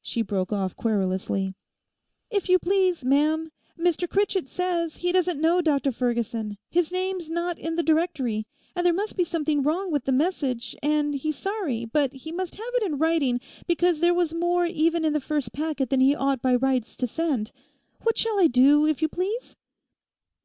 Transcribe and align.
she 0.00 0.22
broke 0.22 0.52
off 0.52 0.76
querulously. 0.76 1.52
'If 2.30 2.48
you 2.48 2.60
please, 2.60 3.04
ma'am, 3.04 3.50
Mr 3.76 4.08
Critchett 4.08 4.46
says 4.46 4.98
he 4.98 5.10
doesn't 5.10 5.40
know 5.40 5.60
Dr 5.60 5.90
Ferguson, 5.90 6.58
his 6.70 6.92
name's 6.92 7.28
not 7.28 7.58
in 7.58 7.74
the 7.74 7.82
Directory, 7.82 8.46
and 8.76 8.86
there 8.86 8.94
must 8.94 9.16
be 9.16 9.24
something 9.24 9.64
wrong 9.64 9.90
with 9.90 10.04
the 10.04 10.12
message, 10.12 10.76
and 10.80 11.12
he's 11.16 11.34
sorry, 11.34 11.84
but 11.86 12.12
he 12.12 12.30
must 12.30 12.54
have 12.54 12.72
it 12.74 12.84
in 12.84 12.98
writing 12.98 13.40
because 13.66 13.98
there 13.98 14.14
was 14.14 14.32
more 14.32 14.64
even 14.64 15.04
in 15.04 15.12
the 15.12 15.18
first 15.20 15.52
packet 15.52 15.90
than 15.90 15.98
he 15.98 16.14
ought 16.14 16.40
by 16.40 16.54
rights 16.54 16.94
to 16.98 17.08
send. 17.08 17.50
What 18.04 18.16
shall 18.16 18.38
I 18.38 18.46
do, 18.46 18.86
if 18.86 19.02
you 19.02 19.08
please? 19.08 19.56